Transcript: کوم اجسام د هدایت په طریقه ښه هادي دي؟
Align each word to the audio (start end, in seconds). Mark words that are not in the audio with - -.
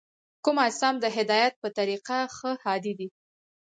کوم 0.43 0.57
اجسام 0.67 0.95
د 0.99 1.05
هدایت 1.17 1.53
په 1.61 1.67
طریقه 1.77 2.17
ښه 2.35 2.51
هادي 2.65 2.93
دي؟ 2.99 3.07